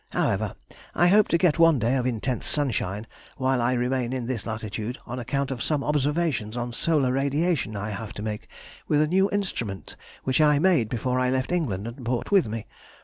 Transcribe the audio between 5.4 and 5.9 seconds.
of some